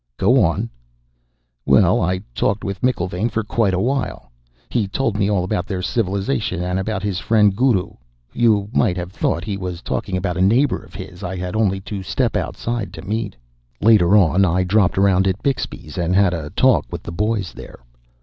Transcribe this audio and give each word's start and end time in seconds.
"Go 0.17 0.41
on." 0.43 0.67
"Well, 1.63 2.01
I 2.01 2.23
talked 2.33 2.63
with 2.63 2.81
McIlvaine 2.81 3.29
for 3.29 3.43
quite 3.43 3.75
a 3.75 3.79
while. 3.79 4.31
He 4.67 4.87
told 4.87 5.15
me 5.15 5.29
all 5.29 5.43
about 5.43 5.67
their 5.67 5.83
civilization 5.83 6.59
and 6.63 6.79
about 6.79 7.03
his 7.03 7.19
friend, 7.19 7.55
Guru. 7.55 7.91
You 8.33 8.67
might 8.73 8.97
have 8.97 9.11
thought 9.11 9.43
he 9.43 9.57
was 9.57 9.83
talking 9.83 10.17
about 10.17 10.37
a 10.37 10.41
neighbor 10.41 10.81
of 10.83 10.95
his 10.95 11.21
I 11.21 11.35
had 11.35 11.55
only 11.55 11.81
to 11.81 12.01
step 12.01 12.35
outside 12.35 12.93
to 12.93 13.03
meet. 13.03 13.35
"Later 13.79 14.17
on, 14.17 14.43
I 14.43 14.63
dropped 14.63 14.97
around 14.97 15.27
at 15.27 15.43
Bixby's 15.43 15.99
and 15.99 16.15
had 16.15 16.33
a 16.33 16.49
talk 16.49 16.87
with 16.91 17.03
the 17.03 17.11
boys 17.11 17.53
there. 17.53 17.81